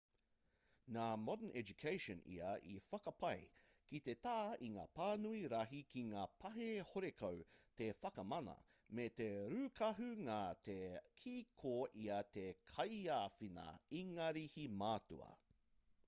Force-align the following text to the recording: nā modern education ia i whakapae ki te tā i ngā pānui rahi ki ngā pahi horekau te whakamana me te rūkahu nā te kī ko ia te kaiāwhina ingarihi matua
nā 0.93 1.07
modern 1.23 1.51
education 1.59 2.21
ia 2.35 2.53
i 2.69 2.77
whakapae 2.85 3.43
ki 3.91 3.99
te 4.07 4.15
tā 4.27 4.33
i 4.67 4.69
ngā 4.77 4.85
pānui 5.01 5.41
rahi 5.53 5.81
ki 5.91 6.03
ngā 6.07 6.23
pahi 6.45 6.69
horekau 6.93 7.37
te 7.83 7.89
whakamana 8.05 8.55
me 9.01 9.07
te 9.21 9.29
rūkahu 9.53 10.09
nā 10.31 10.39
te 10.71 10.79
kī 11.23 11.37
ko 11.63 11.75
ia 12.07 12.19
te 12.39 12.47
kaiāwhina 12.73 13.67
ingarihi 14.03 14.69
matua 14.83 15.31